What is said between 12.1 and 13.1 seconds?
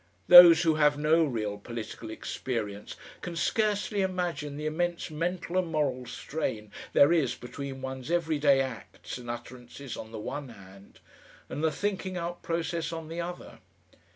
out" process on